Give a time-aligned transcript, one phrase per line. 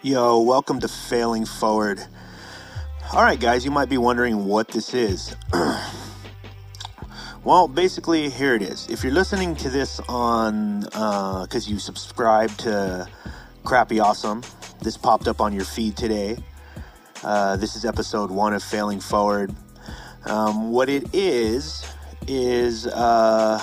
[0.00, 2.00] Yo, welcome to Failing Forward.
[3.12, 5.34] All right, guys, you might be wondering what this is.
[7.44, 8.88] well, basically, here it is.
[8.88, 13.08] If you're listening to this on, because uh, you subscribe to
[13.64, 14.42] Crappy Awesome,
[14.82, 16.36] this popped up on your feed today.
[17.24, 19.52] Uh, this is episode one of Failing Forward.
[20.26, 21.84] Um, what it is,
[22.28, 23.60] is uh,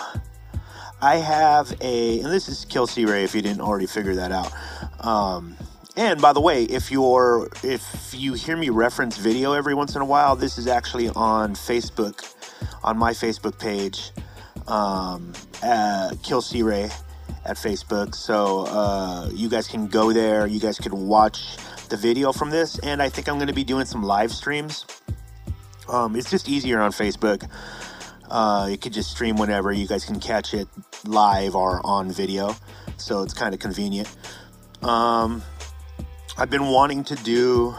[1.02, 4.52] I have a, and this is Kelsey Ray if you didn't already figure that out.
[5.00, 5.56] Um,
[5.98, 10.02] and by the way, if you're if you hear me reference video every once in
[10.02, 12.34] a while, this is actually on Facebook,
[12.84, 14.12] on my Facebook page,
[14.68, 15.34] um,
[16.24, 16.90] Kill C Ray
[17.46, 18.16] at Facebook.
[18.16, 20.48] So uh, you guys can go there.
[20.48, 21.58] You guys can watch
[21.90, 24.86] the video from this, and I think I'm going to be doing some live streams.
[25.88, 27.48] Um, it's just easier on Facebook.
[28.30, 29.72] Uh, you could just stream whenever.
[29.72, 30.68] You guys can catch it
[31.06, 32.56] live or on video,
[32.98, 34.14] so it's kind of convenient.
[34.82, 35.44] Um,
[36.38, 37.76] I've been wanting to do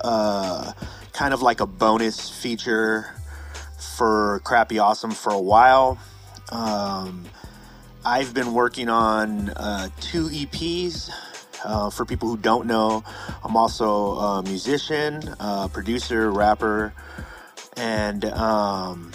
[0.00, 0.72] uh,
[1.12, 3.12] kind of like a bonus feature
[3.96, 5.98] for Crappy Awesome for a while.
[6.52, 7.24] Um,
[8.04, 11.10] I've been working on uh, two EPs.
[11.64, 13.02] Uh, for people who don't know,
[13.42, 15.20] I'm also a musician,
[15.72, 16.94] producer, rapper,
[17.76, 19.10] and um,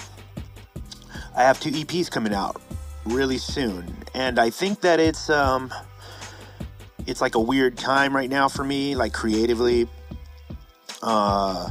[1.34, 2.62] I have two EPs coming out
[3.06, 3.96] really soon.
[4.14, 5.72] And I think that it's um,
[7.08, 9.88] it's like a weird time right now for me, like creatively.
[11.02, 11.70] Uh,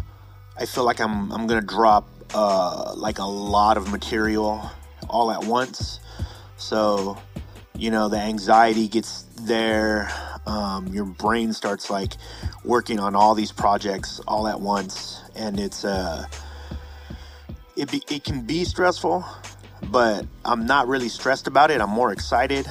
[0.57, 4.71] I feel like I'm I'm gonna drop uh, like a lot of material
[5.09, 6.01] all at once.
[6.57, 7.17] So,
[7.77, 10.11] you know, the anxiety gets there.
[10.47, 12.15] Um, your brain starts like
[12.65, 16.27] working on all these projects all at once, and it's uh,
[17.77, 19.25] it be, it can be stressful,
[19.91, 21.81] but I'm not really stressed about it.
[21.81, 22.71] I'm more excited.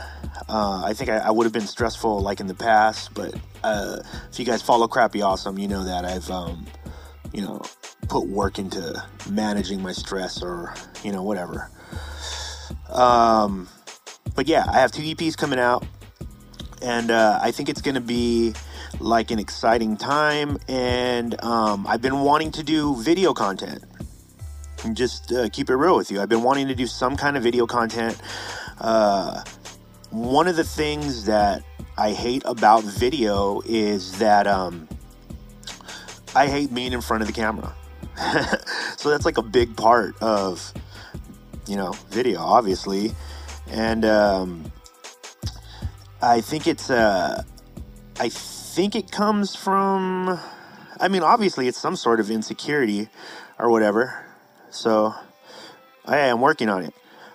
[0.49, 3.99] Uh, I think I, I would have been stressful like in the past, but uh,
[4.31, 6.65] if you guys follow Crappy Awesome, you know that I've, um,
[7.31, 7.61] you know,
[8.07, 10.73] put work into managing my stress or,
[11.03, 11.69] you know, whatever.
[12.89, 13.69] Um,
[14.35, 15.85] but yeah, I have two EPs coming out,
[16.81, 18.55] and uh, I think it's going to be
[18.99, 20.57] like an exciting time.
[20.67, 23.83] And um, I've been wanting to do video content.
[24.83, 26.21] And just uh, keep it real with you.
[26.21, 28.19] I've been wanting to do some kind of video content.
[28.79, 29.43] Uh,
[30.11, 31.63] one of the things that
[31.97, 34.87] I hate about video is that um,
[36.35, 37.75] I hate being in front of the camera.
[38.97, 40.73] so that's like a big part of,
[41.67, 43.11] you know, video, obviously.
[43.69, 44.71] And um,
[46.21, 47.43] I think it's, uh,
[48.19, 50.39] I think it comes from,
[50.99, 53.09] I mean, obviously it's some sort of insecurity
[53.57, 54.25] or whatever.
[54.69, 55.13] So
[56.05, 56.93] I am working on it.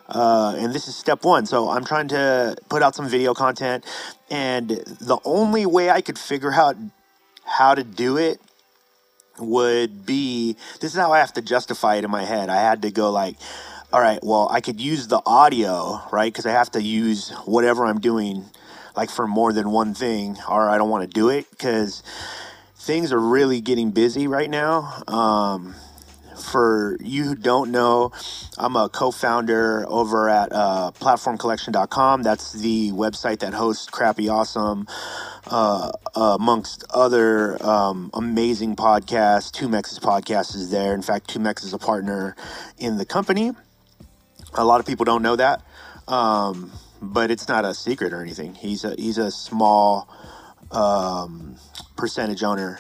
[0.09, 1.47] Uh, and this is step one.
[1.47, 3.85] So I'm trying to put out some video content,
[4.31, 6.77] and the only way I could figure out
[7.45, 8.41] how to do it
[9.39, 12.49] would be this is how I have to justify it in my head.
[12.49, 13.37] I had to go like,
[13.93, 16.33] all right, well, I could use the audio, right?
[16.33, 18.45] Because I have to use whatever I'm doing
[18.97, 22.03] like for more than one thing, or I don't want to do it because
[22.77, 25.03] things are really getting busy right now.
[25.09, 25.75] Um,
[26.45, 28.13] for you who don't know,
[28.59, 32.23] I'm a co founder over at uh, platformcollection.com.
[32.23, 34.87] That's the website that hosts Crappy Awesome,
[35.47, 39.51] uh, amongst other um, amazing podcasts.
[39.51, 40.95] 2Mex's podcast is there.
[40.95, 42.37] In fact, 2Mex is a partner
[42.79, 43.53] in the company.
[44.55, 45.63] A lot of people don't know that,
[46.07, 46.71] um,
[47.03, 48.55] but it's not a secret or anything.
[48.55, 50.09] He's a, he's a small
[50.71, 51.57] um,
[51.97, 52.79] percentage owner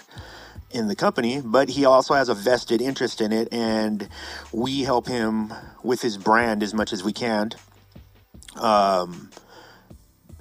[0.74, 4.08] in the company, but he also has a vested interest in it, and
[4.52, 7.50] we help him with his brand as much as we can.
[8.56, 9.30] Um,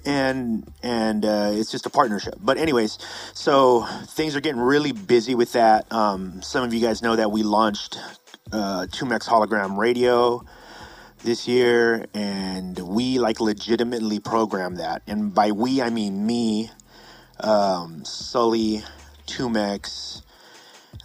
[0.04, 2.34] and and uh, it's just a partnership.
[2.40, 2.98] But anyways,
[3.32, 5.90] so things are getting really busy with that.
[5.92, 7.98] Um, some of you guys know that we launched
[8.52, 10.44] uh, 2Mex Hologram Radio
[11.22, 15.02] this year, and we like legitimately program that.
[15.06, 16.70] And by we, I mean me,
[17.40, 18.82] um, Sully,
[19.26, 20.22] 2Mex,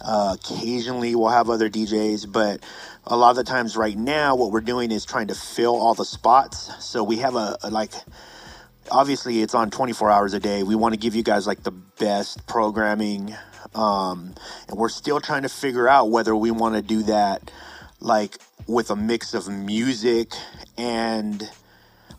[0.00, 2.60] uh, occasionally, we'll have other DJs, but
[3.06, 5.94] a lot of the times, right now, what we're doing is trying to fill all
[5.94, 6.70] the spots.
[6.84, 7.92] So we have a, a like,
[8.90, 10.62] obviously, it's on 24 hours a day.
[10.62, 13.34] We want to give you guys like the best programming,
[13.74, 14.34] um,
[14.68, 17.50] and we're still trying to figure out whether we want to do that
[18.00, 20.32] like with a mix of music
[20.78, 21.48] and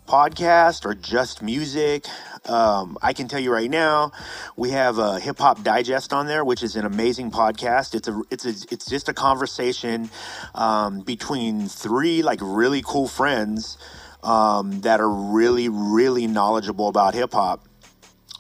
[0.08, 2.06] podcast or just music.
[2.46, 4.12] Um, I can tell you right now,
[4.56, 7.96] we have a hip hop digest on there, which is an amazing podcast.
[7.96, 10.10] It's a it's a, it's just a conversation
[10.56, 13.78] um, between three like really cool friends
[14.24, 17.68] um, that are really really knowledgeable about hip hop,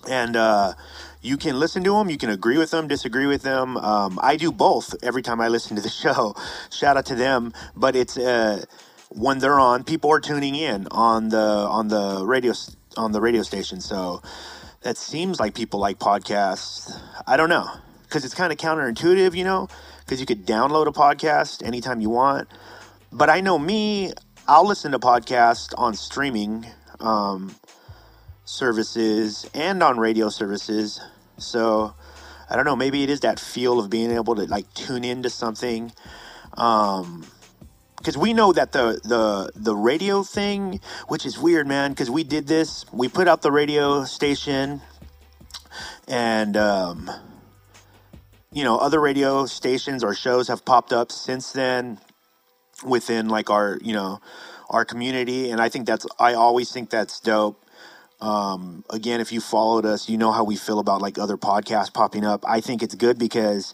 [0.09, 0.73] and uh,
[1.21, 3.77] you can listen to them, you can agree with them, disagree with them.
[3.77, 6.35] Um, I do both every time I listen to the show.
[6.71, 7.53] Shout out to them.
[7.75, 8.65] But it's uh,
[9.11, 12.53] when they're on, people are tuning in on the on the radio
[12.97, 13.81] on the radio station.
[13.81, 14.21] So
[14.81, 16.97] that seems like people like podcasts.
[17.27, 17.67] I don't know
[18.03, 19.67] because it's kind of counterintuitive, you know,
[19.99, 22.47] because you could download a podcast anytime you want.
[23.11, 24.13] But I know me,
[24.47, 26.65] I'll listen to podcasts on streaming.
[26.99, 27.55] Um,
[28.51, 30.99] services and on radio services.
[31.37, 31.93] So
[32.49, 35.29] I don't know, maybe it is that feel of being able to like tune into
[35.29, 35.91] something.
[36.55, 37.25] Um,
[38.01, 41.91] because we know that the the the radio thing, which is weird, man.
[41.91, 44.81] Because we did this, we put out the radio station,
[46.07, 47.09] and um,
[48.51, 51.99] you know, other radio stations or shows have popped up since then
[52.83, 54.19] within like our you know
[54.69, 57.63] our community, and I think that's I always think that's dope.
[58.19, 61.93] Um, again, if you followed us, you know how we feel about like other podcasts
[61.93, 62.43] popping up.
[62.47, 63.73] I think it's good because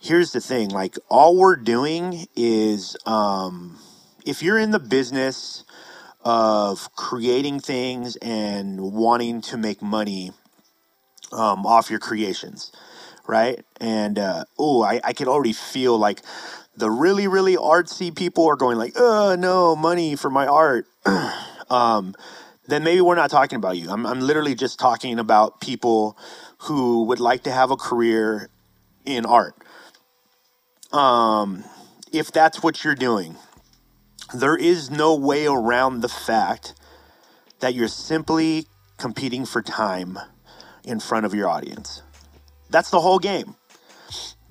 [0.00, 3.78] here's the thing like, all we're doing is um,
[4.26, 5.64] if you're in the business
[6.24, 10.32] of creating things and wanting to make money
[11.32, 12.72] um, off your creations,
[13.26, 13.64] right?
[13.80, 16.20] And uh, oh, I, I could already feel like
[16.76, 20.86] the really, really artsy people are going like, oh, no, money for my art.
[21.70, 22.14] um,
[22.68, 23.90] then maybe we're not talking about you.
[23.90, 26.18] I'm, I'm literally just talking about people
[26.62, 28.48] who would like to have a career
[29.04, 29.54] in art.
[30.96, 31.62] Um,
[32.10, 33.36] if that's what you're doing,
[34.34, 36.74] there is no way around the fact
[37.60, 38.66] that you're simply
[38.96, 40.18] competing for time
[40.84, 42.02] in front of your audience.
[42.70, 43.56] That's the whole game.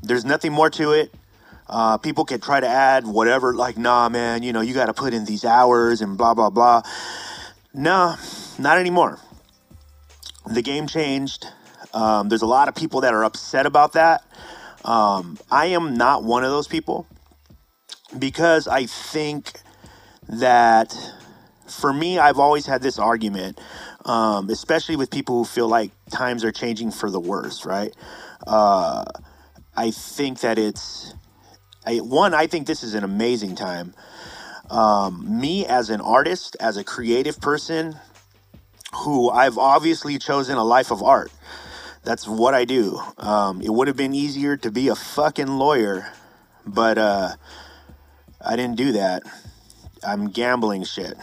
[0.04, 1.14] There's nothing more to it.
[1.68, 4.94] Uh, people can try to add whatever, like, nah, man, you know, you got to
[4.94, 6.84] put in these hours and blah, blah, blah.
[7.74, 8.18] Nah,
[8.60, 9.20] not anymore.
[10.46, 11.48] The game changed.
[11.92, 14.24] Um, there's a lot of people that are upset about that.
[14.86, 17.08] Um, I am not one of those people
[18.18, 19.60] because I think
[20.30, 20.98] that
[21.68, 23.60] for me, I've always had this argument,
[24.06, 27.94] um, especially with people who feel like times are changing for the worse, right?
[28.48, 29.06] Uh,
[29.76, 31.16] I think that it's
[31.86, 32.34] I, one.
[32.34, 33.96] I think this is an amazing time
[34.72, 37.96] um, me as an artist, as a creative person,
[38.94, 41.32] who I've obviously chosen a life of art.
[42.06, 43.00] That's what I do.
[43.18, 46.08] Um, it would have been easier to be a fucking lawyer,
[46.66, 47.36] but uh,
[48.40, 49.24] I didn't do that.
[50.08, 51.18] I'm gambling shit.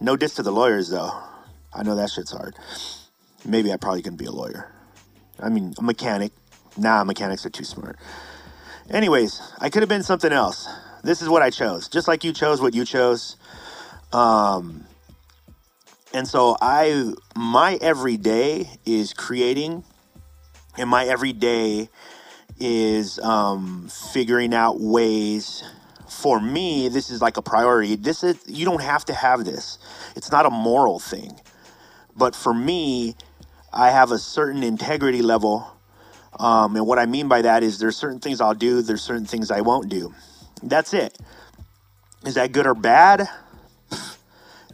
[0.00, 1.12] No diss to the lawyers though.
[1.72, 2.56] I know that shit's hard.
[3.44, 4.72] Maybe I probably couldn't be a lawyer.
[5.38, 6.32] I mean, a mechanic.
[6.76, 7.98] Nah, mechanics are too smart.
[8.90, 10.66] Anyways, I could have been something else
[11.06, 13.36] this is what I chose, just like you chose what you chose.
[14.12, 14.84] Um,
[16.12, 19.84] and so I, my everyday is creating,
[20.78, 21.88] and my everyday
[22.58, 25.64] is um, figuring out ways.
[26.08, 27.96] For me, this is like a priority.
[27.96, 29.78] This is you don't have to have this.
[30.16, 31.38] It's not a moral thing,
[32.16, 33.16] but for me,
[33.72, 35.66] I have a certain integrity level.
[36.38, 39.26] Um, and what I mean by that is there's certain things I'll do, there's certain
[39.26, 40.14] things I won't do.
[40.62, 41.16] That's it.
[42.24, 43.28] Is that good or bad?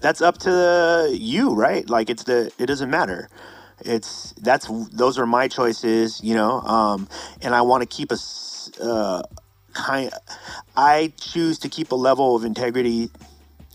[0.01, 1.89] That's up to you, right?
[1.89, 3.29] Like it's the it doesn't matter.
[3.85, 6.61] It's that's those are my choices, you know.
[6.61, 7.09] Um,
[7.43, 8.19] and I want to keep a
[8.81, 9.23] uh,
[9.73, 10.11] kind.
[10.77, 13.11] I choose to keep a level of integrity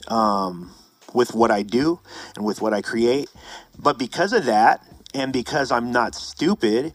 [0.07, 0.71] um,
[1.13, 1.99] with what I do
[2.35, 3.29] and with what I create.
[3.77, 4.83] But because of that,
[5.13, 6.93] and because I'm not stupid,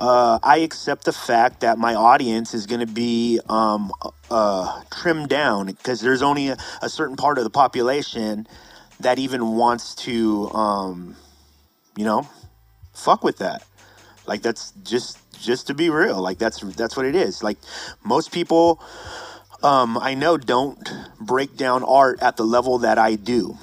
[0.00, 3.92] uh, I accept the fact that my audience is going to be um,
[4.30, 8.46] uh, trimmed down because there's only a, a, certain part of the population
[9.00, 11.16] that even wants to, um,
[11.98, 12.28] you know,
[12.94, 13.64] fuck with that.
[14.24, 16.22] Like that's just just to be real.
[16.22, 17.42] Like that's that's what it is.
[17.42, 17.58] Like
[18.04, 18.80] most people,
[19.64, 20.78] um, I know don't
[21.20, 23.58] break down art at the level that I do.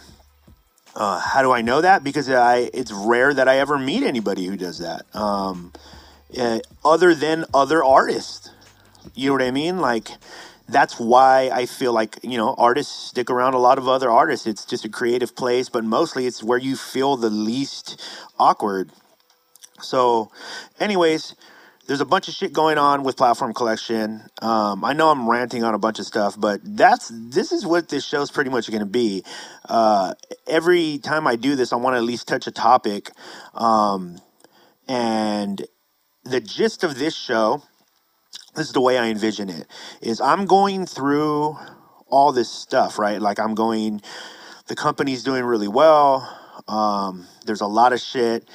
[0.94, 2.04] Uh, how do I know that?
[2.04, 5.06] Because I it's rare that I ever meet anybody who does that.
[5.16, 5.72] Um,
[6.38, 8.50] uh, other than other artists.
[9.14, 9.78] You know what I mean?
[9.78, 10.10] Like
[10.68, 14.48] that's why I feel like you know artists stick around a lot of other artists.
[14.48, 18.02] It's just a creative place, but mostly it's where you feel the least
[18.40, 18.92] awkward.
[19.82, 20.32] So,
[20.80, 21.36] anyways,
[21.88, 24.24] there's a bunch of shit going on with platform collection.
[24.42, 27.90] Um, I know I'm ranting on a bunch of stuff, but that's this is what
[27.90, 29.24] this show's pretty much going to be.
[29.70, 30.16] Uh,
[30.48, 33.12] every time I do this, I want to at least touch a topic,
[33.54, 34.20] um,
[34.88, 35.64] and
[36.24, 37.62] the gist of this show,
[38.56, 39.68] this is the way I envision it,
[40.02, 41.58] is I'm going through
[42.10, 43.22] all this stuff, right?
[43.22, 44.02] Like I'm going,
[44.68, 46.30] the company's doing really well.
[46.68, 48.46] Um, there's a lot of shit.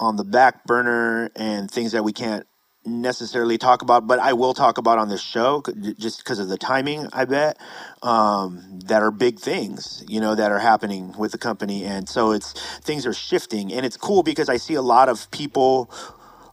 [0.00, 2.46] on the back burner and things that we can't
[2.86, 5.62] necessarily talk about, but I will talk about on this show
[5.98, 7.58] just because of the timing, I bet,
[8.02, 11.84] um, that are big things, you know, that are happening with the company.
[11.84, 13.72] And so it's things are shifting.
[13.72, 15.90] And it's cool because I see a lot of people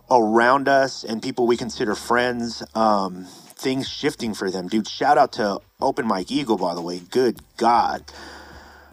[0.09, 4.67] around us and people we consider friends, um, things shifting for them.
[4.67, 6.99] Dude, shout out to Open Mike Eagle, by the way.
[6.99, 8.03] Good God.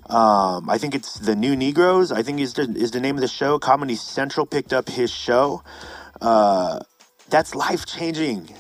[0.09, 2.13] Um, I think it's the New Negroes.
[2.13, 3.59] I think is the, is the name of the show.
[3.59, 5.63] Comedy Central picked up his show.
[6.21, 6.81] Uh,
[7.31, 8.55] that's life changing.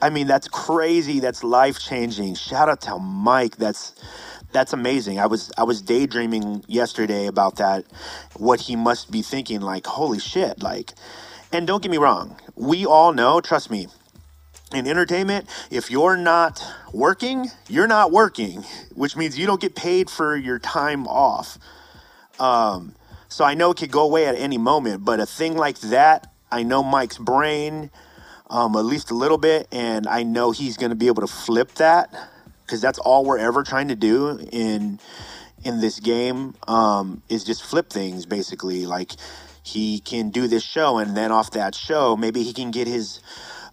[0.00, 1.20] I mean, that's crazy.
[1.20, 2.34] That's life changing.
[2.34, 3.56] Shout out to Mike.
[3.56, 3.94] That's
[4.52, 5.18] that's amazing.
[5.18, 7.84] I was I was daydreaming yesterday about that.
[8.36, 9.60] What he must be thinking.
[9.60, 10.62] Like, holy shit.
[10.62, 10.92] Like,
[11.52, 12.36] and don't get me wrong.
[12.56, 13.40] We all know.
[13.40, 13.88] Trust me.
[14.74, 16.62] In entertainment, if you're not
[16.94, 18.62] working, you're not working,
[18.94, 21.58] which means you don't get paid for your time off.
[22.40, 22.94] Um,
[23.28, 26.32] so I know it could go away at any moment, but a thing like that
[26.52, 27.90] I know Mike's brain
[28.50, 31.26] um, at least a little bit, and I know he's going to be able to
[31.26, 32.14] flip that
[32.66, 35.00] because that's all we're ever trying to do in
[35.64, 38.84] in this game um, is just flip things basically.
[38.84, 39.12] Like
[39.62, 43.20] he can do this show, and then off that show, maybe he can get his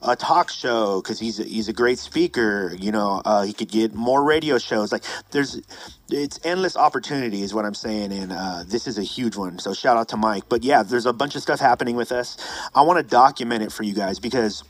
[0.01, 2.73] a talk show because he's a, he's a great speaker.
[2.79, 4.91] You know, uh, he could get more radio shows.
[4.91, 5.61] Like there's,
[6.09, 9.59] it's endless opportunity is what I'm saying, and uh, this is a huge one.
[9.59, 10.43] So shout out to Mike.
[10.47, 12.37] But yeah, there's a bunch of stuff happening with us.
[12.73, 14.63] I want to document it for you guys because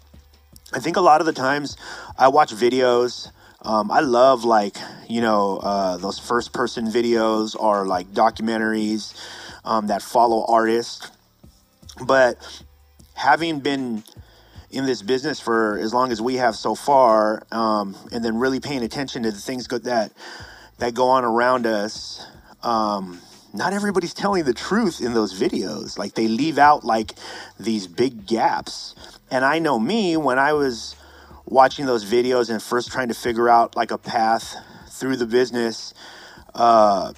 [0.73, 1.77] I think a lot of the times
[2.17, 3.31] I watch videos.
[3.61, 9.13] Um, I love like you know uh, those first person videos or like documentaries
[9.65, 11.11] um, that follow artists,
[12.05, 12.63] but
[13.13, 14.03] having been
[14.71, 18.59] in this business for as long as we have so far, um, and then really
[18.59, 20.11] paying attention to the things that
[20.77, 22.25] that go on around us.
[22.63, 23.19] Um,
[23.53, 25.97] not everybody's telling the truth in those videos.
[25.97, 27.13] Like they leave out like
[27.59, 28.95] these big gaps.
[29.31, 30.95] And I know me when I was
[31.45, 34.55] watching those videos and first trying to figure out like a path
[34.89, 35.93] through the business.
[36.53, 37.13] Uh,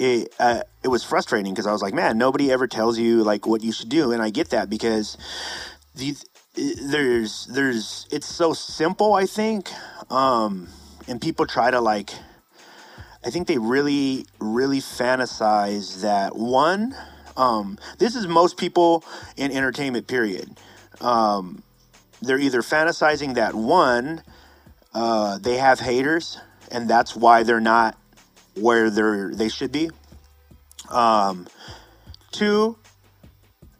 [0.00, 3.46] it uh, it was frustrating because I was like, man, nobody ever tells you like
[3.46, 5.16] what you should do, and I get that because
[5.94, 9.70] these there's there's it's so simple i think
[10.10, 10.68] um
[11.08, 12.10] and people try to like
[13.24, 16.94] i think they really really fantasize that one
[17.36, 19.04] um this is most people
[19.36, 20.58] in entertainment period.
[21.00, 21.62] Um
[22.20, 24.22] they're either fantasizing that one
[24.92, 26.38] uh they have haters
[26.70, 27.96] and that's why they're not
[28.56, 29.90] where they're they should be.
[30.90, 31.46] Um
[32.32, 32.78] two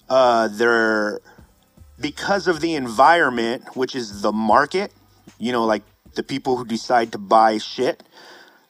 [0.09, 1.21] uh they're
[2.01, 4.93] because of the environment, which is the market,
[5.39, 5.83] you know, like
[6.15, 8.03] the people who decide to buy shit,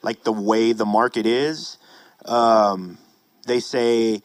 [0.03, 1.79] like the way the market is,
[2.25, 2.99] um,
[3.47, 4.21] they say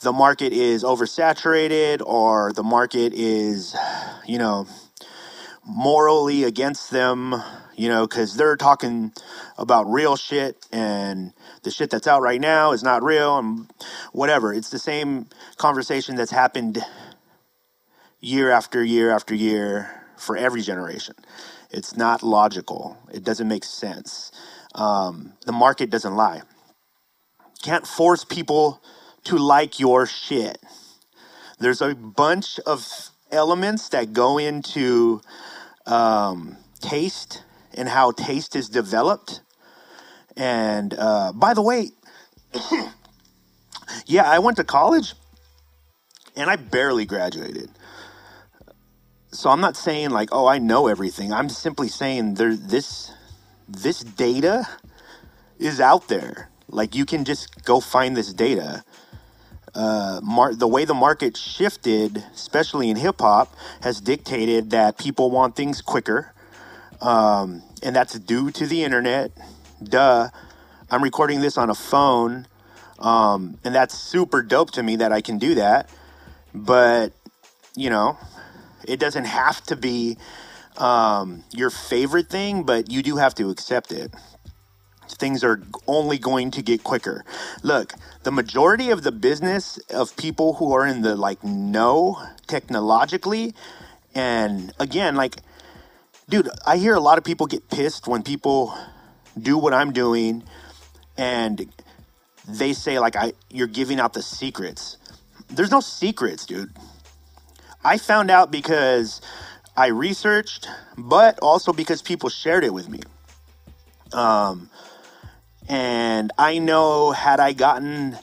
[0.00, 3.76] the market is oversaturated or the market is,
[4.26, 4.66] you know,
[5.64, 7.34] morally against them,
[7.76, 9.12] you know, because they're talking
[9.58, 11.32] about real shit and
[11.64, 13.70] the shit that's out right now is not real and
[14.12, 14.52] whatever.
[14.54, 15.26] It's the same
[15.56, 16.78] conversation that's happened
[18.20, 21.14] year after year after year for every generation.
[21.70, 22.98] It's not logical.
[23.12, 24.32] It doesn't make sense.
[24.74, 26.42] Um, the market doesn't lie.
[27.62, 28.82] Can't force people
[29.24, 30.58] to like your shit.
[31.58, 32.86] There's a bunch of
[33.30, 35.20] elements that go into
[35.86, 39.42] um, taste and how taste is developed.
[40.36, 41.90] And uh, by the way,
[44.06, 45.14] yeah, I went to college
[46.36, 47.70] and I barely graduated
[49.32, 51.32] so I'm not saying like, oh, I know everything.
[51.32, 53.12] I'm simply saying there this
[53.68, 54.68] this data
[55.58, 56.50] is out there.
[56.68, 58.84] Like you can just go find this data.
[59.74, 65.30] Uh, mar- the way the market shifted, especially in hip hop, has dictated that people
[65.30, 66.34] want things quicker,
[67.02, 69.32] um, and that's due to the internet.
[69.82, 70.30] Duh.
[70.90, 72.46] I'm recording this on a phone,
[72.98, 75.88] um, and that's super dope to me that I can do that.
[76.54, 77.12] But
[77.74, 78.18] you know,
[78.86, 80.18] it doesn't have to be
[80.76, 84.14] um, your favorite thing, but you do have to accept it.
[85.08, 87.24] Things are only going to get quicker.
[87.62, 93.54] Look, the majority of the business of people who are in the like know technologically,
[94.14, 95.36] and again, like,
[96.28, 98.76] dude, I hear a lot of people get pissed when people
[99.38, 100.42] do what I'm doing
[101.16, 101.72] and
[102.46, 104.96] they say like I you're giving out the secrets.
[105.48, 106.72] There's no secrets, dude.
[107.84, 109.20] I found out because
[109.76, 113.00] I researched, but also because people shared it with me.
[114.12, 114.70] Um,
[115.68, 118.18] and I know had I gotten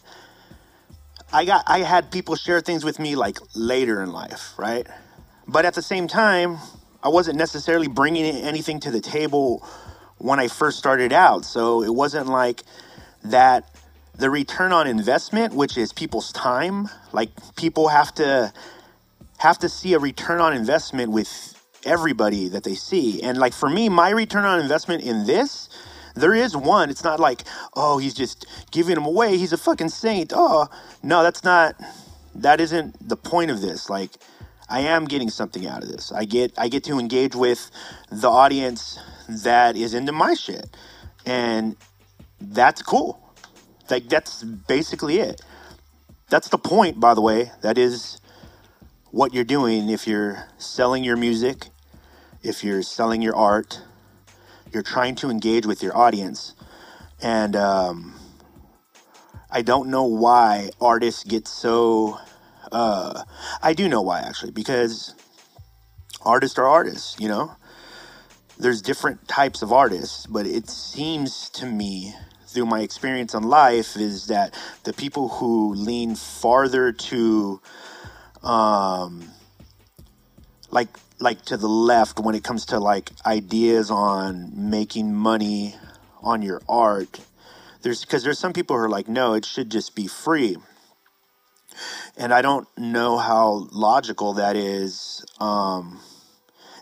[1.32, 4.88] I got I had people share things with me like later in life, right?
[5.48, 6.58] But at the same time,
[7.04, 9.66] I wasn't necessarily bringing anything to the table
[10.18, 11.46] when I first started out.
[11.46, 12.64] So it wasn't like
[13.24, 13.70] that
[14.18, 18.54] the return on investment, which is people's time, like people have to
[19.38, 23.22] have to see a return on investment with everybody that they see.
[23.24, 25.70] And like for me, my return on investment in this,
[26.16, 26.90] there is one.
[26.90, 27.44] It's not like,
[27.76, 29.38] oh, he's just giving them away.
[29.38, 30.34] He's a fucking saint.
[30.36, 30.68] Oh,
[31.02, 31.76] no, that's not
[32.36, 33.90] that isn't the point of this.
[33.90, 34.12] Like
[34.70, 36.12] I am getting something out of this.
[36.12, 37.72] I get I get to engage with
[38.12, 40.70] the audience that is into my shit.
[41.26, 41.76] And
[42.40, 43.20] that's cool.
[43.90, 45.42] Like that's basically it.
[46.30, 47.52] That's the point, by the way.
[47.62, 48.20] That is
[49.12, 51.68] what you're doing if you're selling your music,
[52.44, 53.82] if you're selling your art,
[54.72, 56.54] you're trying to engage with your audience.
[57.22, 58.14] And um,
[59.50, 62.20] I don't know why artists get so.
[62.72, 63.24] Uh,
[63.62, 65.16] I do know why, actually, because
[66.22, 67.56] artists are artists, you know?
[68.58, 72.14] There's different types of artists, but it seems to me
[72.50, 77.62] through my experience in life is that the people who lean farther to
[78.42, 79.30] um
[80.72, 85.76] like like to the left when it comes to like ideas on making money
[86.22, 87.20] on your art
[87.82, 90.58] there's because there's some people who are like no it should just be free
[92.18, 96.00] and i don't know how logical that is um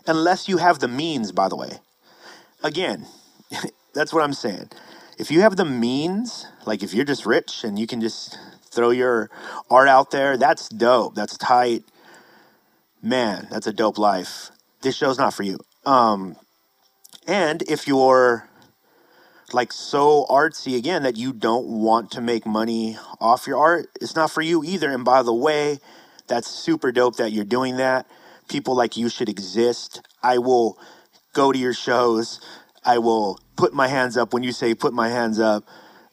[0.06, 1.78] unless you have the means by the way
[2.62, 3.06] again
[3.94, 4.68] that's what i'm saying
[5.18, 8.38] if you have the means, like if you're just rich and you can just
[8.70, 9.30] throw your
[9.68, 11.16] art out there, that's dope.
[11.16, 11.82] That's tight.
[13.02, 14.50] Man, that's a dope life.
[14.82, 15.58] This show's not for you.
[15.84, 16.36] Um,
[17.26, 18.47] and if you're
[19.54, 24.14] like so artsy again that you don't want to make money off your art, it's
[24.14, 24.90] not for you either.
[24.90, 25.78] And by the way,
[26.26, 28.06] that's super dope that you're doing that.
[28.48, 30.06] People like you should exist.
[30.22, 30.78] I will
[31.32, 32.40] go to your shows.
[32.84, 35.64] I will put my hands up when you say put my hands up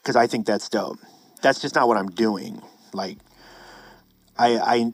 [0.02, 1.00] because I think that's dope.
[1.42, 2.62] That's just not what I'm doing.
[2.94, 3.18] Like
[4.38, 4.94] I I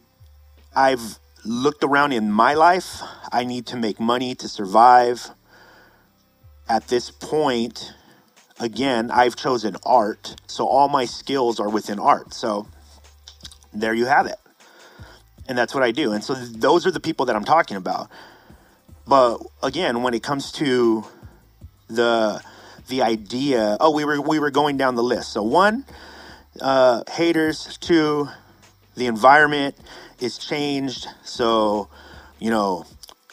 [0.76, 3.02] I've looked around in my life.
[3.32, 5.30] I need to make money to survive.
[6.70, 7.94] At this point,
[8.62, 10.36] again, I've chosen art.
[10.48, 12.34] So all my skills are within art.
[12.34, 12.68] So
[13.74, 14.38] there you have it.
[15.50, 16.14] And that's what I do.
[16.14, 18.10] And so those are the people that I'm talking about.
[19.06, 21.06] But again, when it comes to
[21.90, 22.42] the
[22.88, 23.78] the idea.
[23.80, 25.34] Oh, we were we were going down the list.
[25.34, 25.86] So one,
[26.60, 27.78] uh, haters.
[27.80, 28.30] Two,
[28.96, 29.76] the environment
[30.20, 31.08] is changed.
[31.24, 31.90] So,
[32.40, 32.86] you know,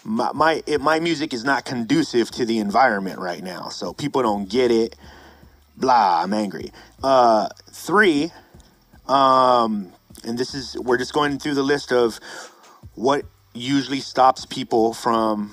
[0.05, 3.69] my my, it, my music is not conducive to the environment right now.
[3.69, 4.97] So people don't get it.
[5.79, 6.23] Blah.
[6.25, 6.73] I'm angry.
[7.03, 8.33] Uh, three,
[9.07, 9.93] um,
[10.25, 12.19] and this is we're just going through the list of
[12.95, 15.53] what usually stops people from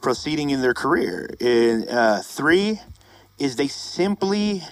[0.00, 1.28] proceeding in their career.
[1.38, 2.80] And uh, three
[3.38, 4.62] is they simply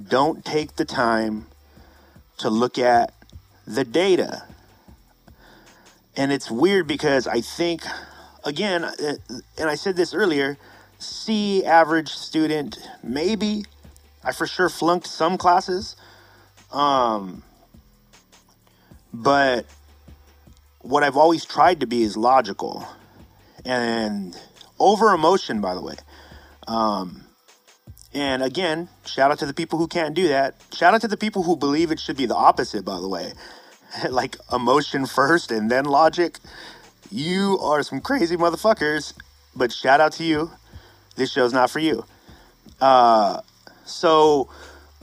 [0.00, 1.46] don't take the time
[2.38, 3.12] to look at
[3.66, 4.44] the data.
[6.16, 7.82] And it's weird because I think,
[8.44, 9.14] again, uh,
[9.58, 10.58] and I said this earlier,
[11.02, 13.64] C average student, maybe.
[14.24, 15.96] I for sure flunked some classes.
[16.72, 17.42] Um,
[19.12, 19.66] but
[20.80, 22.86] what I've always tried to be is logical
[23.64, 24.36] and
[24.78, 25.94] over emotion, by the way.
[26.66, 27.24] Um,
[28.14, 30.54] and again, shout out to the people who can't do that.
[30.72, 33.32] Shout out to the people who believe it should be the opposite, by the way.
[34.10, 36.38] like emotion first and then logic.
[37.10, 39.14] You are some crazy motherfuckers,
[39.54, 40.50] but shout out to you.
[41.16, 42.04] This show's not for you.
[42.80, 43.40] Uh,
[43.84, 44.48] so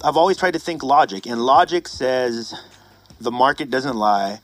[0.04, 2.54] I've always tried to think logic, and logic says
[3.20, 4.40] the market doesn't lie.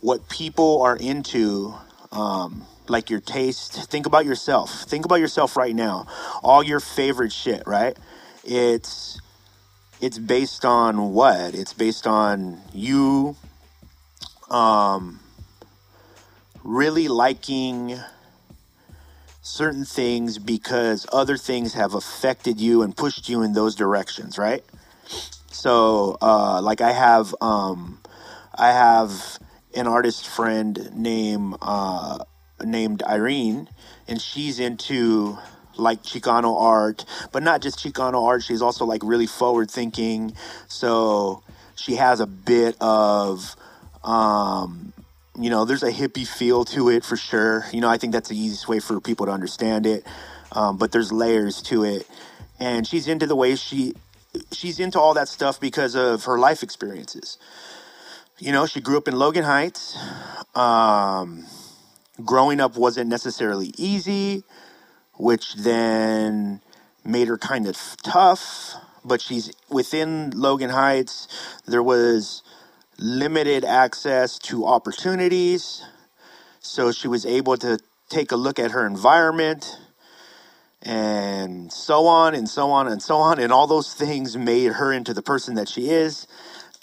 [0.00, 1.74] What people are into
[2.12, 3.90] um, like your taste.
[3.90, 4.84] Think about yourself.
[4.84, 6.06] Think about yourself right now.
[6.42, 7.96] All your favorite shit, right?
[8.44, 9.20] It's
[10.00, 11.54] it's based on what?
[11.54, 13.36] It's based on you
[14.50, 15.20] um
[16.62, 17.98] really liking
[19.44, 24.64] certain things because other things have affected you and pushed you in those directions, right?
[25.52, 28.00] So, uh, like I have, um,
[28.54, 29.38] I have
[29.76, 32.24] an artist friend named uh,
[32.64, 33.68] named Irene,
[34.08, 35.38] and she's into
[35.76, 38.42] like Chicano art, but not just Chicano art.
[38.42, 40.34] She's also like really forward thinking.
[40.68, 41.42] So
[41.76, 43.56] she has a bit of,
[44.02, 44.92] um,
[45.38, 47.66] you know, there's a hippie feel to it for sure.
[47.72, 50.06] You know, I think that's the easiest way for people to understand it.
[50.52, 52.08] Um, but there's layers to it,
[52.60, 53.94] and she's into the way she
[54.52, 57.38] she's into all that stuff because of her life experiences.
[58.38, 59.98] You know, she grew up in Logan Heights.
[60.54, 61.46] Um,
[62.24, 64.44] growing up wasn't necessarily easy,
[65.14, 66.60] which then
[67.04, 68.74] made her kind of tough.
[69.04, 71.26] But she's within Logan Heights.
[71.66, 72.43] There was
[72.98, 75.82] limited access to opportunities.
[76.60, 77.78] So she was able to
[78.08, 79.78] take a look at her environment
[80.82, 83.38] and so on and so on and so on.
[83.38, 86.26] And all those things made her into the person that she is.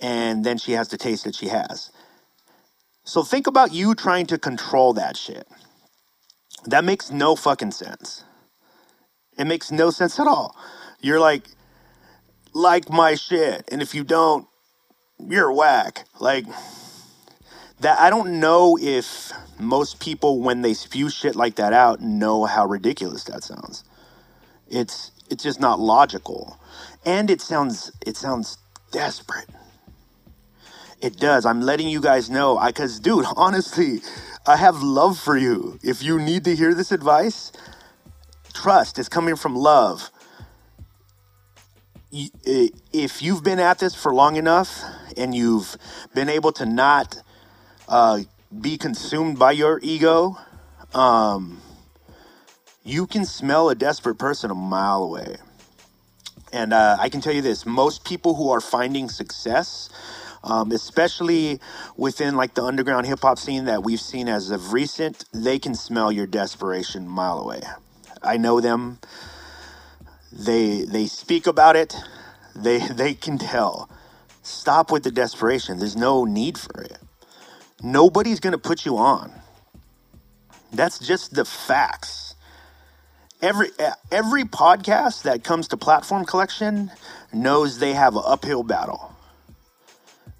[0.02, 1.92] And then she has the taste that she has.
[3.04, 5.48] So think about you trying to control that shit.
[6.66, 8.24] That makes no fucking sense.
[9.38, 10.56] It makes no sense at all.
[11.02, 11.50] You're like,
[12.54, 13.66] like my shit.
[13.72, 14.48] And if you don't,
[15.30, 16.06] you're whack.
[16.20, 16.46] Like,
[17.82, 22.46] that I don't know if most people when they spew shit like that out know
[22.46, 23.84] how ridiculous that sounds.
[24.70, 26.60] It's it's just not logical.
[27.06, 28.58] And it sounds it sounds
[28.92, 29.50] desperate.
[31.02, 31.46] It does.
[31.46, 32.58] I'm letting you guys know.
[32.58, 34.02] I cuz dude, honestly,
[34.46, 35.80] I have love for you.
[35.84, 37.52] If you need to hear this advice,
[38.54, 40.12] trust it's coming from love.
[42.12, 44.84] If you've been at this for long enough
[45.16, 45.78] and you've
[46.14, 47.22] been able to not
[47.88, 48.20] uh,
[48.60, 50.38] be consumed by your ego,
[50.94, 51.62] um,
[52.84, 55.38] you can smell a desperate person a mile away.
[56.52, 59.90] And uh, I can tell you this most people who are finding success,
[60.44, 61.62] um, especially
[61.96, 65.76] within like the underground hip hop scene that we've seen as of recent, they can
[65.76, 67.62] smell your desperation a mile away.
[68.22, 69.00] I know them.
[70.34, 71.96] They they speak about it.
[72.56, 73.90] They they can tell.
[74.44, 75.80] Stop with the desperation.
[75.80, 77.00] There's no need for it.
[77.84, 79.32] Nobody's going to put you on.
[80.74, 82.32] That's just the facts
[83.42, 83.70] every
[84.12, 86.92] every podcast that comes to platform collection
[87.34, 89.14] knows they have an uphill battle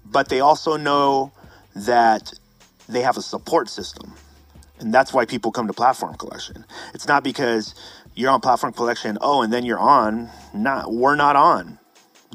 [0.04, 1.32] but they also know
[1.76, 2.32] that
[2.88, 4.14] they have a support system
[4.80, 7.74] and that's why people come to platform collection it's not because
[8.14, 11.78] you're on platform collection oh and then you're on not we're not on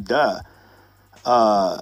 [0.04, 0.40] duh
[1.26, 1.80] uh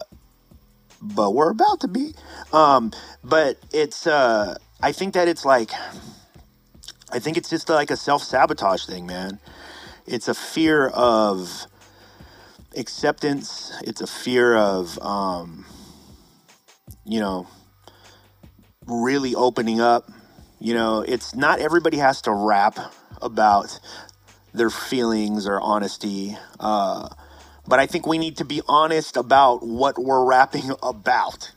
[1.02, 2.14] but we're about to be
[2.54, 2.92] um
[3.24, 5.72] but it's uh i think that it's like
[7.12, 9.40] I think it's just like a self sabotage thing, man.
[10.06, 11.68] It's a fear of
[12.76, 13.72] acceptance.
[13.84, 15.66] It's a fear of, um,
[17.06, 17.48] you know,
[18.86, 20.12] really opening up.
[20.60, 22.78] You know, it's not everybody has to rap
[23.22, 23.80] about
[24.54, 26.38] their feelings or honesty.
[26.60, 27.10] Uh,
[27.68, 31.52] but I think we need to be honest about what we're rapping about.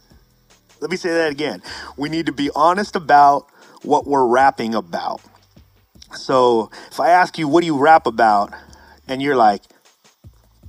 [0.81, 1.63] Let me say that again.
[1.97, 3.49] We need to be honest about
[3.83, 5.21] what we're rapping about.
[6.13, 8.53] So if I ask you, what do you rap about?
[9.07, 9.63] And you're like,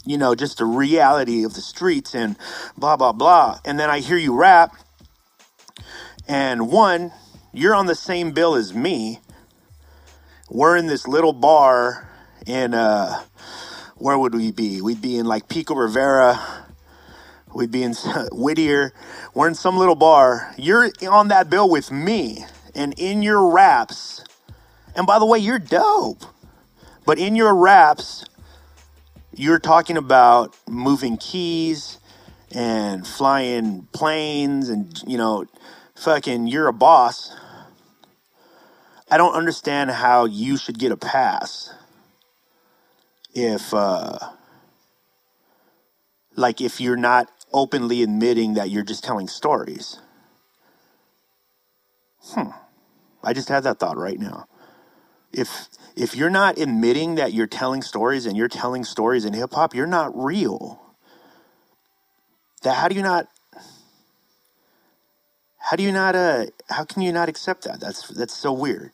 [0.05, 2.35] you know, just the reality of the streets and
[2.77, 3.59] blah, blah, blah.
[3.65, 4.75] And then I hear you rap.
[6.27, 7.11] And one,
[7.53, 9.19] you're on the same bill as me.
[10.51, 12.09] We're in this little bar
[12.47, 13.21] in, uh,
[13.97, 14.81] where would we be?
[14.81, 16.65] We'd be in like Pico Rivera.
[17.53, 17.93] We'd be in
[18.31, 18.91] Whittier.
[19.35, 20.51] We're in some little bar.
[20.57, 22.45] You're on that bill with me.
[22.73, 24.23] And in your raps,
[24.95, 26.23] and by the way, you're dope.
[27.05, 28.25] But in your raps,
[29.35, 31.99] you're talking about moving keys
[32.51, 35.45] and flying planes and, you know,
[35.95, 37.35] fucking, you're a boss.
[39.11, 41.73] I don't understand how you should get a pass
[43.33, 44.17] if, uh,
[46.35, 49.99] like, if you're not openly admitting that you're just telling stories.
[52.21, 52.49] Hmm.
[53.23, 54.47] I just had that thought right now
[55.31, 59.53] if if you're not admitting that you're telling stories and you're telling stories in hip
[59.53, 60.81] hop, you're not real.
[62.63, 63.27] That how do you not
[65.69, 67.79] how do you not uh how can you not accept that?
[67.79, 68.91] That's that's so weird.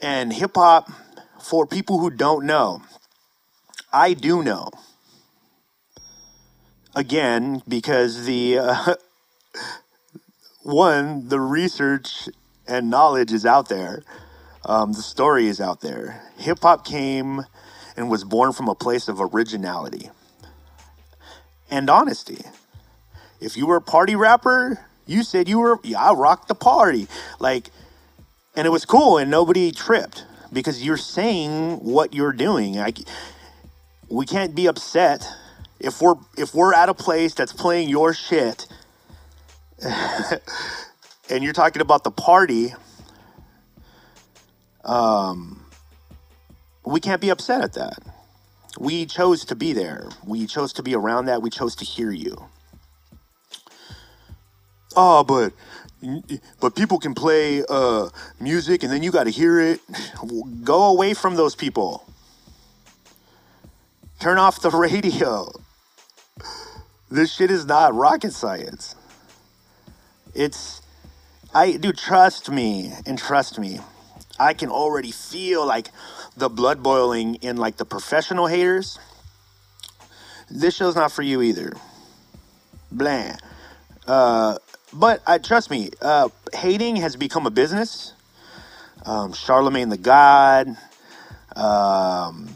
[0.00, 0.90] And hip hop
[1.40, 2.82] for people who don't know,
[3.92, 4.70] I do know.
[6.94, 8.94] Again, because the uh,
[10.62, 12.28] one, the research
[12.68, 14.04] and knowledge is out there
[14.66, 16.22] um, the story is out there.
[16.38, 17.42] Hip hop came
[17.96, 20.10] and was born from a place of originality
[21.70, 22.42] and honesty.
[23.40, 27.08] If you were a party rapper, you said you were, yeah, I rocked the party.
[27.40, 27.70] Like,
[28.56, 32.74] and it was cool and nobody tripped because you're saying what you're doing.
[32.76, 32.98] Like,
[34.10, 35.26] we can't be upset
[35.80, 38.66] if we're if we're at a place that's playing your shit
[41.30, 42.74] and you're talking about the party
[44.84, 45.66] um,
[46.86, 47.98] we can't be upset at that.
[48.78, 50.08] we chose to be there.
[50.26, 51.42] We chose to be around that.
[51.42, 52.48] We chose to hear you.
[54.96, 55.52] Oh, but
[56.60, 58.08] but people can play uh,
[58.40, 59.80] music and then you got to hear it.
[60.64, 62.06] Go away from those people.
[64.20, 65.50] Turn off the radio.
[67.10, 68.96] This shit is not rocket science.
[70.34, 70.82] It's
[71.54, 73.78] I do trust me and trust me.
[74.38, 75.90] I can already feel like
[76.36, 78.98] the blood boiling in like the professional haters.
[80.50, 81.72] This show's not for you either.
[82.90, 83.40] Bland.
[84.06, 84.58] Uh,
[84.94, 85.90] but I trust me.
[86.00, 88.14] Uh, hating has become a business.
[89.06, 90.68] Um, Charlemagne the God.
[91.56, 92.48] Um,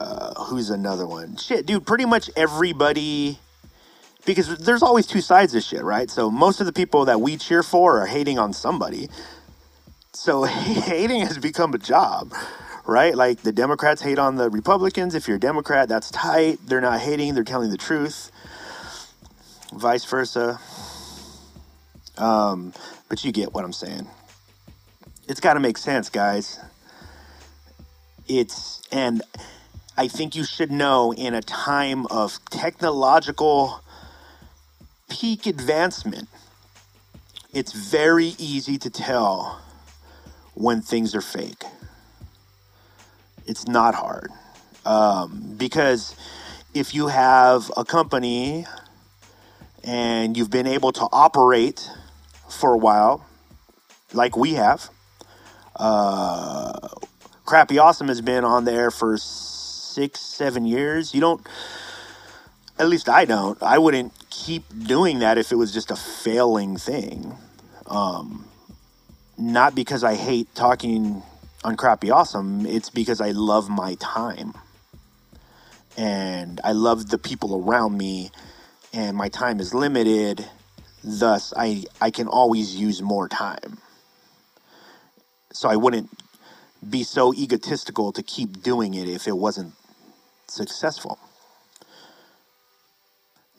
[0.00, 1.36] uh, who's another one?
[1.36, 1.86] Shit, dude.
[1.86, 3.38] Pretty much everybody.
[4.24, 6.10] Because there's always two sides of shit, right?
[6.10, 9.08] So most of the people that we cheer for are hating on somebody.
[10.12, 12.32] So hating has become a job,
[12.86, 13.14] right?
[13.16, 15.14] Like the Democrats hate on the Republicans.
[15.14, 16.58] If you're a Democrat, that's tight.
[16.66, 18.30] They're not hating, they're telling the truth.
[19.72, 20.60] Vice versa.
[22.18, 22.72] Um,
[23.08, 24.06] but you get what I'm saying.
[25.28, 26.58] It's got to make sense, guys.
[28.28, 29.22] It's, and
[29.96, 33.82] I think you should know in a time of technological
[35.08, 36.28] peak advancement,
[37.52, 39.60] it's very easy to tell
[40.54, 41.64] when things are fake.
[43.46, 44.30] It's not hard.
[44.84, 46.14] Um, because
[46.74, 48.66] if you have a company
[49.84, 51.88] and you've been able to operate
[52.52, 53.26] for a while,
[54.12, 54.90] like we have,
[55.76, 56.88] uh,
[57.44, 61.14] Crappy Awesome has been on there for six, seven years.
[61.14, 61.46] You don't,
[62.78, 66.76] at least I don't, I wouldn't keep doing that if it was just a failing
[66.76, 67.36] thing.
[67.86, 68.46] Um,
[69.36, 71.22] not because I hate talking
[71.64, 74.54] on Crappy Awesome, it's because I love my time.
[75.96, 78.30] And I love the people around me,
[78.94, 80.46] and my time is limited.
[81.04, 83.78] Thus, I, I can always use more time.
[85.52, 86.10] So I wouldn't
[86.88, 89.74] be so egotistical to keep doing it if it wasn't
[90.46, 91.18] successful.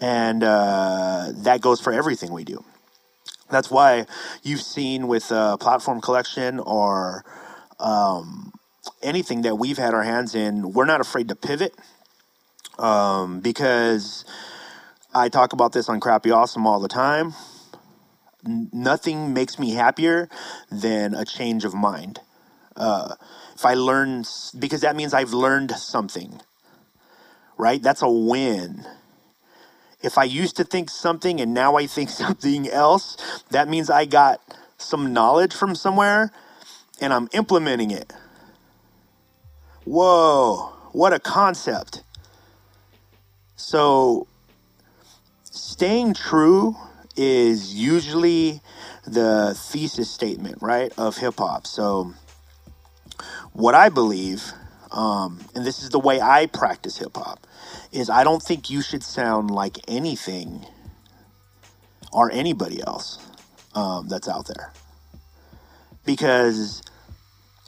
[0.02, 2.64] And uh, that goes for everything we do.
[3.50, 4.06] That's why
[4.42, 7.24] you've seen with uh, platform collection or
[7.80, 8.52] um,
[9.02, 11.74] anything that we've had our hands in, we're not afraid to pivot
[12.80, 14.26] um, because
[15.14, 17.34] I talk about this on Crappy Awesome all the time.
[18.46, 20.30] Nothing makes me happier
[20.72, 22.20] than a change of mind.
[22.76, 23.16] Uh,
[23.56, 24.26] if I learn,
[24.58, 26.42] because that means I've learned something,
[27.58, 27.82] right?
[27.82, 28.86] That's a win
[30.04, 34.06] if I used to think something and now I think something else, that means I
[34.06, 34.42] got
[34.78, 36.32] some knowledge from somewhere
[37.02, 38.14] and I'm implementing it.
[39.86, 42.04] Whoa, what a concept.
[43.56, 44.28] So,
[45.54, 46.76] staying true
[47.16, 48.60] is usually
[49.06, 51.68] the thesis statement, right, of hip hop.
[51.68, 52.14] So,
[53.54, 54.52] what I believe,
[54.92, 57.46] um, and this is the way I practice hip hop,
[57.92, 60.66] is I don't think you should sound like anything
[62.12, 63.20] or anybody else
[63.76, 64.74] um, that's out there.
[66.04, 66.82] Because,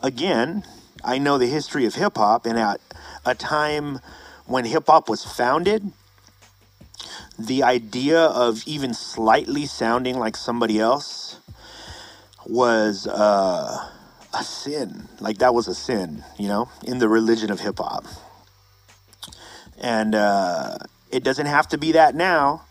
[0.01, 0.63] again,
[1.03, 2.81] I know the history of hip hop, and at
[3.25, 3.99] a time
[4.47, 5.91] when hip hop was founded,
[7.37, 11.39] the idea of even slightly sounding like somebody else
[12.45, 13.89] was uh,
[14.33, 15.07] a sin.
[15.19, 18.05] Like, that was a sin, you know, in the religion of hip hop.
[19.81, 20.77] And uh,
[21.11, 22.63] it doesn't have to be that now,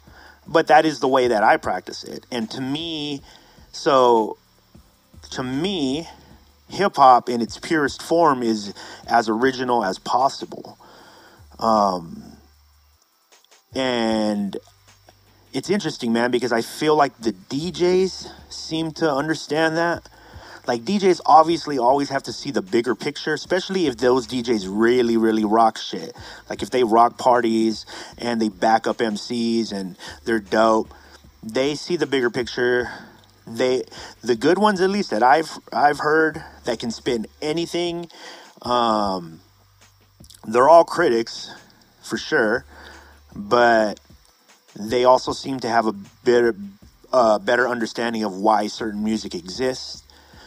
[0.47, 2.27] but that is the way that I practice it.
[2.31, 3.23] And to me,
[3.73, 4.39] so
[5.31, 6.09] to me,
[6.69, 8.73] hip hop in its purest form is
[9.07, 10.79] as original as possible.
[11.59, 12.34] Um,
[13.75, 14.57] and
[15.53, 20.09] it's interesting, man, because I feel like the DJs seem to understand that
[20.67, 25.17] like DJs obviously always have to see the bigger picture, especially if those DJs really,
[25.17, 26.17] really rock shit.
[26.49, 27.85] Like if they rock parties
[28.17, 30.93] and they back up MCs and they're dope,
[31.43, 32.91] they see the bigger picture.
[33.47, 33.83] They,
[34.23, 38.09] the good ones at least that I've I've heard that can spin anything.
[38.63, 39.41] Um,
[40.47, 41.51] they're all critics,
[42.03, 42.65] for sure,
[43.35, 44.01] but
[44.77, 45.93] they also seem to have a
[46.25, 46.55] better
[47.13, 50.05] uh, better understanding of why certain music exists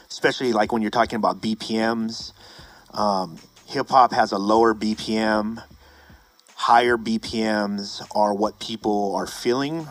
[0.09, 2.31] especially like when you're talking about BPMs.
[2.93, 5.61] Um, Hip hop has a lower BPM.
[6.55, 9.87] Higher BPMs are what people are feeling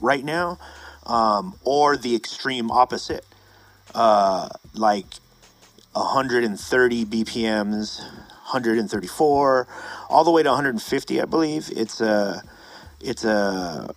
[0.00, 0.58] right now,
[1.04, 3.24] um, or the extreme opposite,
[3.94, 5.06] uh, like
[5.92, 8.02] 130 BPMs,
[8.46, 9.68] 134,
[10.08, 11.70] all the way to 150, I believe.
[11.74, 12.42] It's a,
[13.00, 13.90] it's a,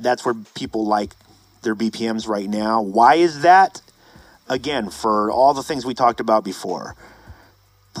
[0.00, 1.14] that's where people like
[1.62, 2.82] their BPMs right now.
[2.82, 3.80] Why is that?
[4.48, 6.96] Again, for all the things we talked about before.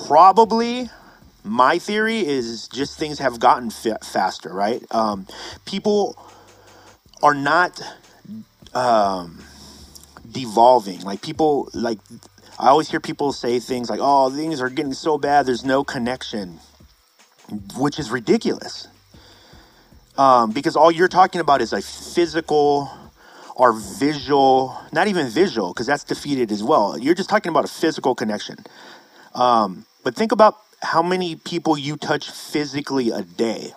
[0.06, 0.90] Probably
[1.44, 4.82] my theory is just things have gotten faster, right?
[4.90, 5.26] Um,
[5.64, 6.16] people
[7.22, 7.80] are not
[8.74, 9.42] um,
[10.30, 11.00] devolving.
[11.00, 11.98] Like people, like
[12.58, 15.46] I always hear people say things like, "Oh, things are getting so bad.
[15.46, 16.60] There's no connection,"
[17.76, 18.88] which is ridiculous.
[20.16, 22.88] Um, because all you're talking about is a physical
[23.56, 26.98] or visual, not even visual, because that's defeated as well.
[26.98, 28.64] You're just talking about a physical connection.
[29.34, 33.72] Um, but think about how many people you touch physically a day.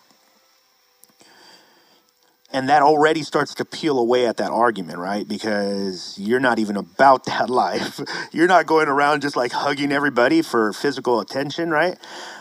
[2.54, 5.28] And that already starts to peel away at that argument, right?
[5.28, 8.00] Because you're not even about that life.
[8.32, 11.98] You're not going around just like hugging everybody for physical attention, right?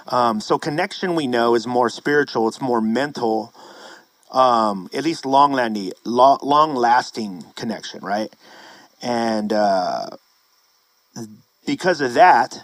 [0.08, 3.52] Um, so, connection we know is more spiritual, it's more mental,
[4.32, 8.32] um, at least long lasting, long lasting connection, right?
[9.02, 10.06] And uh,
[11.66, 12.62] because of that,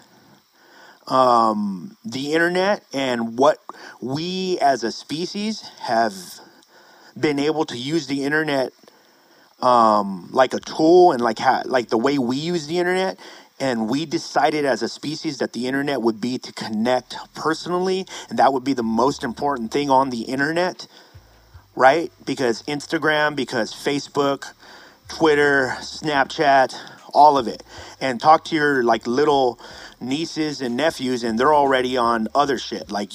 [1.07, 3.59] um, the internet and what
[4.01, 6.13] we as a species have
[7.19, 8.73] been able to use the internet
[9.61, 13.19] um, like a tool and like ha- like the way we use the internet.
[13.59, 18.05] And we decided as a species that the internet would be to connect personally.
[18.29, 20.87] And that would be the most important thing on the internet
[21.75, 22.11] right?
[22.25, 24.53] Because instagram because facebook
[25.07, 26.75] twitter snapchat
[27.13, 27.63] all of it.
[28.01, 29.59] And talk to your like little
[30.01, 32.91] nieces and nephews and they're already on other shit.
[32.91, 33.11] Like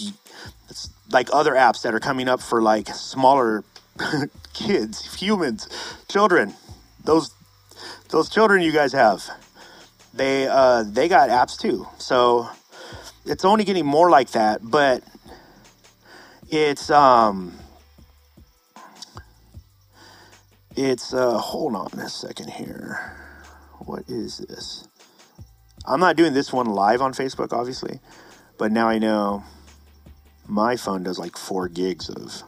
[1.11, 3.65] like other apps that are coming up for like smaller
[4.53, 5.69] kids humans
[6.09, 6.55] children
[7.05, 7.33] those
[8.11, 9.23] those children you guys have
[10.19, 11.87] they uh they got apps too.
[11.99, 12.49] So
[13.25, 15.03] it's only getting more like that but
[16.51, 17.59] it's um
[20.77, 23.17] it's uh hold on a second here.
[23.81, 24.87] What is this?
[25.87, 28.01] I'm not doing this one live on Facebook, obviously,
[28.59, 29.45] but now I know
[30.47, 32.43] my phone does like four gigs of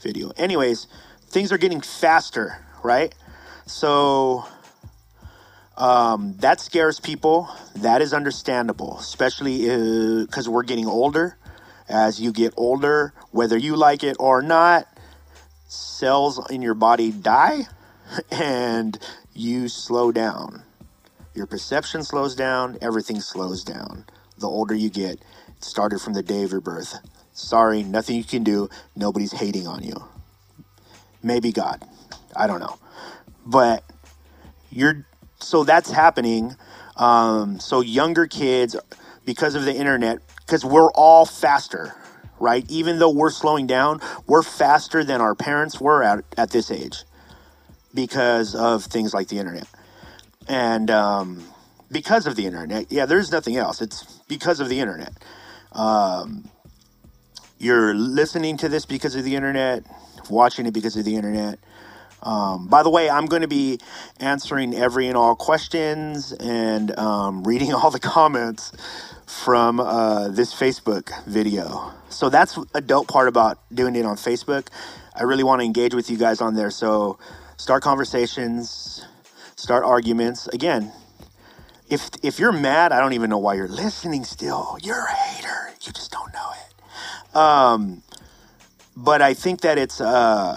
[0.00, 0.30] video.
[0.36, 0.86] Anyways,
[1.28, 3.14] things are getting faster, right?
[3.66, 4.44] So
[5.76, 7.48] um, that scares people.
[7.76, 9.62] That is understandable, especially
[10.24, 11.36] because uh, we're getting older.
[11.88, 14.88] As you get older, whether you like it or not,
[15.68, 17.68] cells in your body die
[18.30, 18.98] and
[19.34, 20.62] you slow down.
[21.34, 24.06] Your perception slows down, everything slows down.
[24.38, 26.98] The older you get, it started from the day of your birth.
[27.36, 28.68] Sorry, nothing you can do.
[28.94, 29.94] Nobody's hating on you.
[31.22, 31.84] Maybe God.
[32.34, 32.78] I don't know.
[33.44, 33.84] But
[34.70, 35.06] you're
[35.38, 36.56] so that's happening.
[36.96, 38.74] Um, so younger kids,
[39.24, 41.94] because of the internet, because we're all faster,
[42.40, 42.64] right?
[42.70, 47.04] Even though we're slowing down, we're faster than our parents were at, at this age
[47.94, 49.68] because of things like the internet
[50.48, 51.44] and um,
[51.90, 53.80] because of the internet, yeah, there's nothing else.
[53.80, 55.12] It's because of the internet.
[55.72, 56.48] Um,
[57.58, 59.84] you're listening to this because of the internet,
[60.28, 61.58] watching it because of the internet.
[62.22, 63.78] Um, by the way, I'm going to be
[64.20, 68.72] answering every and all questions and um, reading all the comments
[69.26, 71.92] from uh, this Facebook video.
[72.10, 74.68] So that's a dope part about doing it on Facebook.
[75.14, 76.70] I really want to engage with you guys on there.
[76.70, 77.18] So
[77.56, 79.04] start conversations,
[79.56, 80.46] start arguments.
[80.48, 80.92] Again,
[81.88, 84.76] if if you're mad, I don't even know why you're listening still.
[84.82, 85.72] You're a hater.
[85.82, 86.25] You just don't.
[87.36, 88.02] Um,
[88.96, 90.56] but I think that it's uh,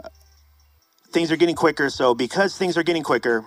[1.11, 1.89] things are getting quicker.
[1.89, 3.43] So because things are getting quicker,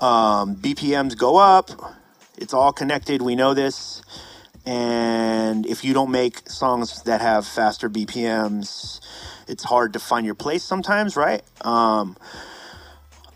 [0.00, 1.70] um, BPMs go up.
[2.36, 3.22] It's all connected.
[3.22, 4.02] We know this.
[4.66, 9.00] And if you don't make songs that have faster BPMs,
[9.46, 11.42] it's hard to find your place sometimes, right?
[11.60, 12.16] Um,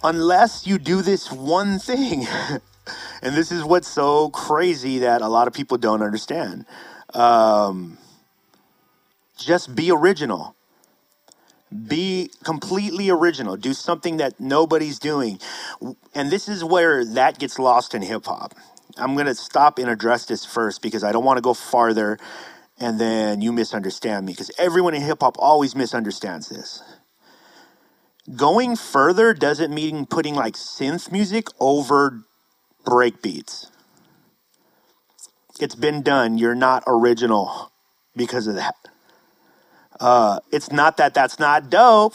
[0.03, 2.27] unless you do this one thing.
[3.23, 6.65] and this is what's so crazy that a lot of people don't understand.
[7.15, 7.99] Um,
[9.37, 10.57] just be original.
[11.89, 13.57] Be completely original.
[13.57, 15.41] Do something that nobody's doing.
[16.15, 18.55] And this is where that gets lost in hip hop.
[18.97, 22.19] I'm going to stop and address this first because I don't want to go farther
[22.79, 26.83] and then you misunderstand me because everyone in hip hop always misunderstands this
[28.35, 32.23] going further doesn't mean putting like synth music over
[32.85, 33.71] break beats.
[35.61, 36.39] It's been done.
[36.39, 37.71] You're not original
[38.15, 38.75] because of that.
[40.01, 42.15] Uh, it's not that that's not dope.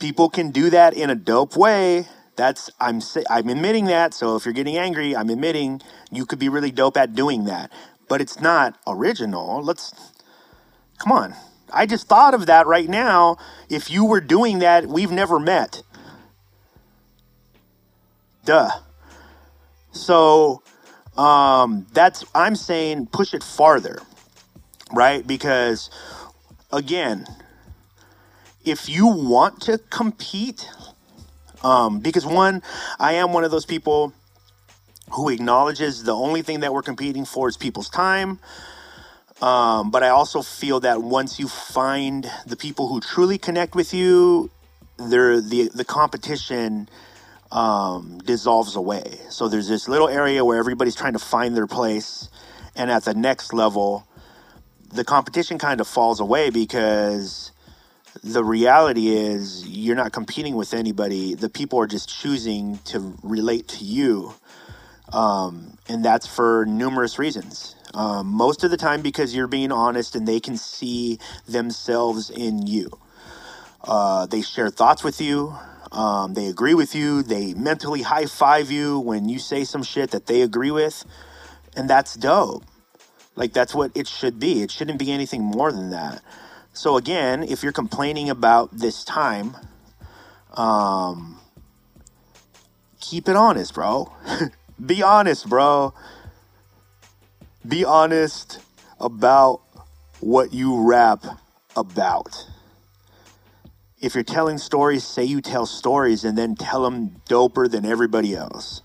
[0.00, 2.06] People can do that in a dope way.
[2.36, 4.14] That's I'm I'm admitting that.
[4.14, 5.82] So if you're getting angry, I'm admitting
[6.12, 7.70] you could be really dope at doing that.
[8.08, 9.62] but it's not original.
[9.62, 10.12] Let's
[10.98, 11.34] come on.
[11.72, 13.36] I just thought of that right now.
[13.68, 15.82] If you were doing that, we've never met.
[18.44, 18.70] Duh.
[19.92, 20.62] So
[21.16, 24.00] um, that's I'm saying push it farther,
[24.92, 25.26] right?
[25.26, 25.90] Because
[26.76, 27.26] again,
[28.64, 30.68] if you want to compete,
[31.62, 32.62] um, because one,
[32.98, 34.12] I am one of those people
[35.12, 38.38] who acknowledges the only thing that we're competing for is people's time.
[39.42, 43.92] Um, but I also feel that once you find the people who truly connect with
[43.92, 44.50] you,
[44.96, 46.88] there the the competition
[47.50, 49.18] um, dissolves away.
[49.30, 52.28] So there's this little area where everybody's trying to find their place,
[52.74, 54.06] and at the next level,
[54.94, 57.50] the competition kind of falls away because
[58.22, 61.34] the reality is you're not competing with anybody.
[61.34, 64.34] The people are just choosing to relate to you,
[65.12, 67.74] um, and that's for numerous reasons.
[67.92, 72.66] Um, most of the time because you're being honest and they can see themselves in
[72.66, 72.90] you.
[73.82, 75.54] Uh, they share thoughts with you.
[75.92, 77.22] Um, they agree with you.
[77.22, 81.04] They mentally high five you when you say some shit that they agree with.
[81.76, 82.64] And that's dope.
[83.36, 84.62] Like, that's what it should be.
[84.62, 86.22] It shouldn't be anything more than that.
[86.72, 89.56] So, again, if you're complaining about this time,
[90.52, 91.40] um,
[93.00, 94.12] keep it honest, bro.
[94.84, 95.94] be honest, bro.
[97.66, 98.60] Be honest
[99.00, 99.62] about
[100.20, 101.24] what you rap
[101.76, 102.46] about
[104.04, 108.34] if you're telling stories, say you tell stories and then tell them doper than everybody
[108.34, 108.82] else.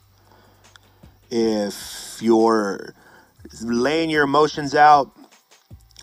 [1.30, 2.94] If you're
[3.62, 5.12] laying your emotions out,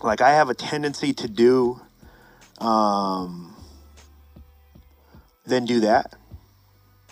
[0.01, 1.81] like I have a tendency to do,
[2.59, 3.55] um,
[5.45, 6.13] then do that.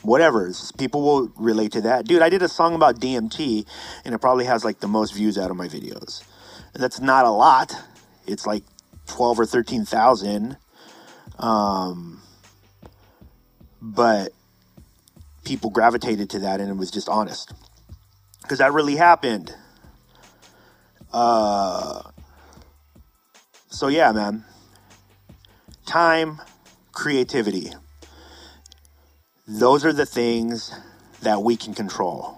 [0.01, 0.51] Whatever.
[0.77, 2.05] People will relate to that.
[2.05, 3.65] Dude, I did a song about DMT
[4.03, 6.23] and it probably has like the most views out of my videos.
[6.73, 7.75] And that's not a lot.
[8.27, 8.63] It's like
[9.07, 10.57] 12 or 13,000
[11.39, 12.21] um,
[13.81, 14.31] but
[15.43, 17.53] people gravitated to that and it was just honest.
[18.41, 19.53] Because that really happened.
[21.16, 22.01] Uh,
[23.70, 24.43] so, yeah, man.
[25.86, 26.41] Time,
[26.91, 27.72] creativity.
[29.47, 30.78] Those are the things
[31.22, 32.38] that we can control.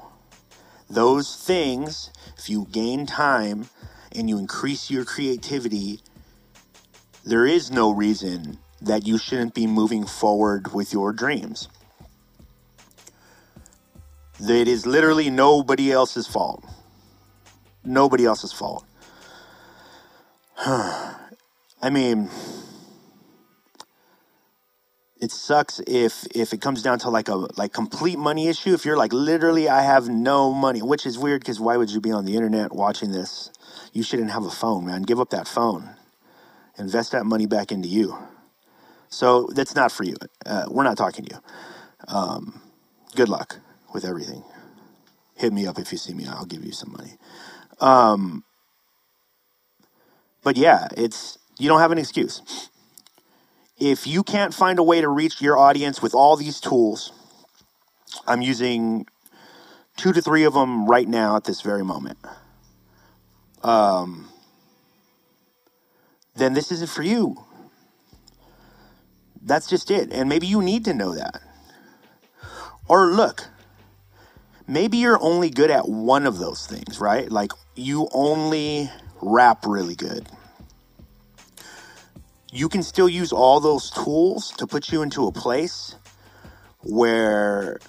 [0.92, 3.68] Those things, if you gain time
[4.16, 6.02] and you increase your creativity,
[7.26, 11.68] there is no reason that you shouldn't be moving forward with your dreams.
[14.40, 16.64] It is literally nobody else's fault.
[17.88, 18.86] Nobody else's fault.
[20.60, 22.30] I mean,
[25.22, 28.74] it sucks if if it comes down to like a like complete money issue.
[28.74, 32.02] If you're like literally, I have no money, which is weird because why would you
[32.02, 33.52] be on the internet watching this?
[33.94, 35.04] You shouldn't have a phone, man.
[35.04, 35.90] Give up that phone.
[36.78, 38.18] Invest that money back into you.
[39.10, 40.16] So that's not for you.
[40.46, 41.42] Uh, we're not talking to you.
[42.14, 42.62] Um,
[43.16, 43.60] good luck
[43.94, 44.44] with everything.
[45.36, 46.28] Hit me up if you see me.
[46.28, 47.18] I'll give you some money.
[47.80, 48.44] Um,
[50.44, 52.42] but yeah, it's you don't have an excuse.
[53.80, 57.12] If you can't find a way to reach your audience with all these tools,
[58.28, 59.06] I'm using
[59.98, 62.20] two to three of them right now at this very moment.
[63.64, 64.30] Um,
[66.36, 67.38] then this isn't for you.
[69.42, 70.12] That's just it.
[70.12, 71.42] And maybe you need to know that.
[72.88, 73.48] Or look,
[74.68, 77.32] maybe you're only good at one of those things, right?
[77.32, 78.90] Like you only
[79.22, 80.28] rap really good.
[82.52, 85.96] You can still use all those tools to put you into a place
[86.82, 87.80] where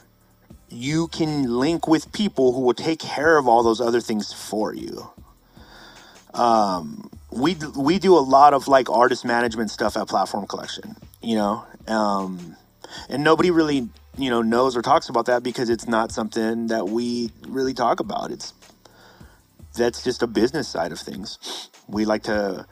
[0.68, 4.74] you can link with people who will take care of all those other things for
[4.74, 5.10] you.
[6.34, 11.36] Um, we we do a lot of like artist management stuff at Platform Collection, you
[11.36, 12.56] know, um,
[13.08, 16.88] and nobody really you know knows or talks about that because it's not something that
[16.88, 18.30] we really talk about.
[18.30, 18.52] It's
[19.74, 21.70] that's just a business side of things.
[21.88, 22.66] We like to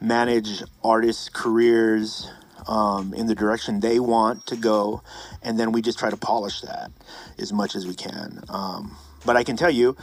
[0.00, 2.30] manage artists' careers
[2.66, 5.02] um, in the direction they want to go,
[5.42, 6.90] and then we just try to polish that
[7.38, 8.42] as much as we can.
[8.48, 9.96] Um, but I can tell you,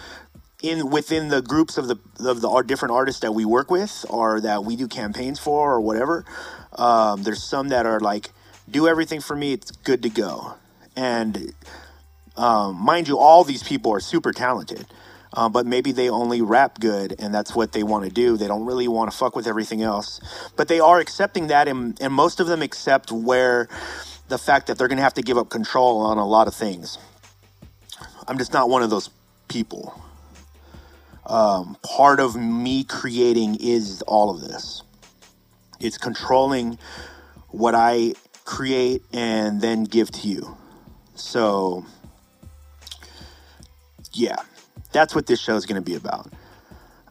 [0.61, 4.39] in within the groups of the of the different artists that we work with or
[4.41, 6.25] that we do campaigns for or whatever,
[6.73, 8.29] um, there's some that are like,
[8.69, 10.55] do everything for me, it's good to go.
[10.95, 11.53] And
[12.37, 14.85] um, mind you, all these people are super talented.
[15.33, 18.37] Uh, but maybe they only rap good and that's what they want to do.
[18.37, 20.19] They don't really want to fuck with everything else.
[20.57, 23.69] But they are accepting that, and, and most of them accept where
[24.29, 26.55] the fact that they're going to have to give up control on a lot of
[26.55, 26.97] things.
[28.27, 29.09] I'm just not one of those
[29.49, 29.93] people.
[31.25, 34.83] um, part of me creating is all of this.
[35.79, 36.77] It's controlling
[37.49, 38.13] what I
[38.45, 40.57] create and then give to you.
[41.15, 41.85] So,
[44.13, 44.37] yeah,
[44.91, 46.27] that's what this show is going to be about.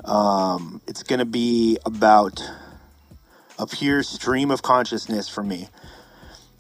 [0.05, 2.43] Um, it's going to be about
[3.59, 5.69] a pure stream of consciousness for me.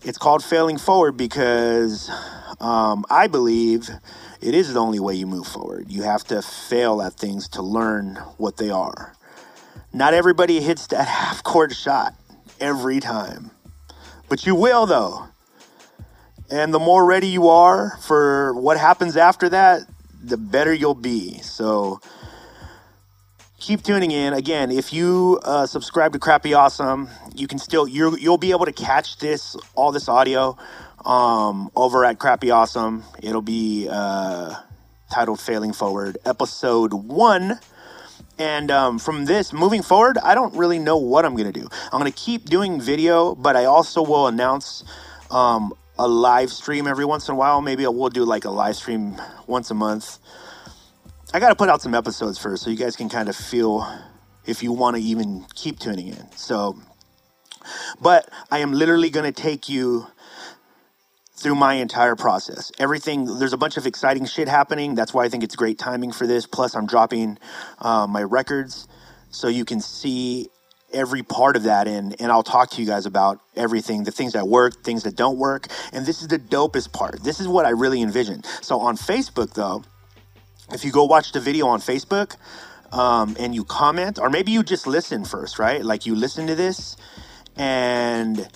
[0.02, 2.10] It's called failing forward because
[2.60, 3.88] um, I believe
[4.40, 5.90] it is the only way you move forward.
[5.90, 9.14] You have to fail at things to learn what they are.
[9.92, 12.14] Not everybody hits that half court shot
[12.60, 13.50] every time,
[14.28, 15.26] but you will, though.
[16.50, 19.82] And the more ready you are for what happens after that,
[20.22, 21.38] the better you'll be.
[21.40, 22.00] So,
[23.60, 24.32] keep tuning in.
[24.32, 28.66] Again, if you uh, subscribe to Crappy Awesome, you can still you you'll be able
[28.66, 30.56] to catch this all this audio
[31.04, 33.04] um, over at Crappy Awesome.
[33.22, 34.54] It'll be uh,
[35.12, 37.60] titled "Failing Forward," episode one.
[38.38, 41.68] And um, from this moving forward, I don't really know what I'm gonna do.
[41.92, 44.82] I'm gonna keep doing video, but I also will announce
[45.30, 47.62] um, a live stream every once in a while.
[47.62, 50.18] Maybe I will do like a live stream once a month
[51.32, 53.86] I got to put out some episodes first so you guys can kind of feel
[54.46, 56.32] if you want to even keep tuning in.
[56.36, 56.76] So,
[58.01, 60.09] but I am literally going to take you
[61.36, 62.72] through my entire process.
[62.78, 64.94] Everything, there's a bunch of exciting shit happening.
[64.96, 66.46] That's why I think it's great timing for this.
[66.46, 67.38] Plus, I'm dropping
[67.80, 68.88] uh, my records
[69.30, 70.51] so you can see
[70.93, 74.32] every part of that and and I'll talk to you guys about everything the things
[74.32, 77.64] that work things that don't work and this is the dopest part this is what
[77.64, 79.84] I really envision so on Facebook though
[80.72, 82.36] if you go watch the video on Facebook
[82.93, 85.84] um, and you comment, or maybe you just listen first, right?
[85.84, 86.97] Like you listen to this
[87.57, 88.49] and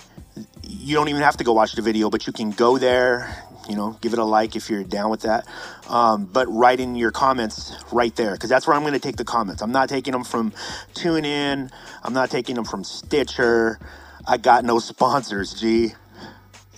[0.62, 3.76] you don't even have to go watch the video, but you can go there, you
[3.76, 5.46] know, give it a like if you're down with that.
[5.88, 9.16] Um, but write in your comments right there because that's where I'm going to take
[9.16, 9.62] the comments.
[9.62, 10.52] I'm not taking them from
[10.94, 11.70] TuneIn,
[12.02, 13.78] I'm not taking them from Stitcher.
[14.26, 15.92] I got no sponsors, G.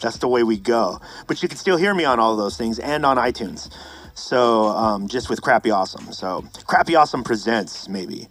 [0.01, 1.01] That's the way we go.
[1.27, 3.73] But you can still hear me on all those things and on iTunes.
[4.15, 6.13] So um, just with Crappy Awesome.
[6.13, 8.29] So Crappy Awesome presents maybe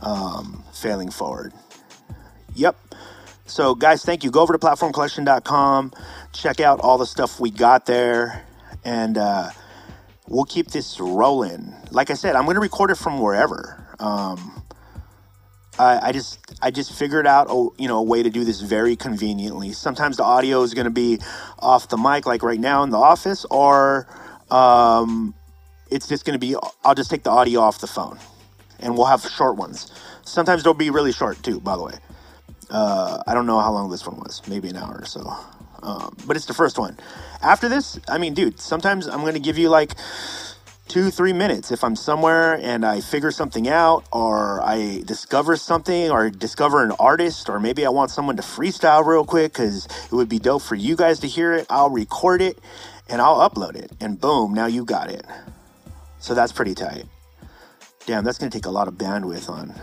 [0.00, 1.52] um, failing forward.
[2.54, 2.76] Yep.
[3.46, 4.30] So guys, thank you.
[4.30, 5.92] Go over to platformcollection.com.
[6.32, 8.46] Check out all the stuff we got there,
[8.84, 9.50] and uh,
[10.28, 11.74] we'll keep this rolling.
[11.90, 13.86] Like I said, I'm going to record it from wherever.
[13.98, 14.62] Um,
[15.78, 18.60] I, I, just I just figured out a, you know a way to do this
[18.60, 19.72] very conveniently.
[19.72, 21.20] Sometimes the audio is going to be
[21.58, 24.06] off the mic, like right now in the office, or
[24.50, 25.34] um,
[25.90, 28.18] it's just going to be, I'll just take the audio off the phone
[28.78, 29.92] and we'll have short ones.
[30.24, 31.94] Sometimes they'll be really short too, by the way.
[32.70, 35.34] Uh, I don't know how long this one was, maybe an hour or so.
[35.82, 36.98] Um, but it's the first one.
[37.42, 39.94] After this, I mean, dude, sometimes I'm going to give you like
[40.88, 41.70] two, three minutes.
[41.70, 46.92] If I'm somewhere and I figure something out, or I discover something, or discover an
[46.92, 50.62] artist, or maybe I want someone to freestyle real quick because it would be dope
[50.62, 52.58] for you guys to hear it, I'll record it
[53.08, 55.24] and I'll upload it, and boom, now you got it.
[56.20, 57.04] So that's pretty tight.
[58.06, 59.74] Damn, that's gonna take a lot of bandwidth on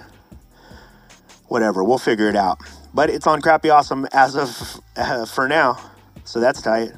[1.48, 1.84] whatever.
[1.84, 2.60] We'll figure it out.
[2.98, 5.78] But it's on Crappy Awesome as of uh, for now,
[6.24, 6.94] so that's tight.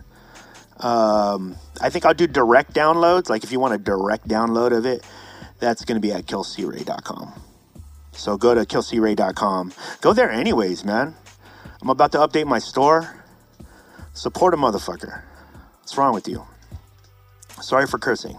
[0.78, 3.30] Um, I think I'll do direct downloads.
[3.30, 5.06] Like if you want a direct download of it,
[5.60, 7.34] that's gonna be at killcray.com.
[8.14, 9.74] So go to killcray.com.
[10.00, 11.16] Go there anyways, man.
[11.82, 13.26] I'm about to update my store.
[14.14, 15.24] Support a motherfucker.
[15.80, 16.48] What's wrong with you?
[17.62, 18.38] Sorry for cursing.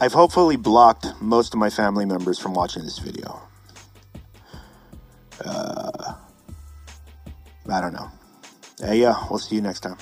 [0.00, 3.40] I've hopefully blocked most of my family members from watching this video.
[5.44, 5.81] Uh,
[7.68, 8.10] I don't know.
[8.82, 9.96] Uh, yeah, we'll see you next time.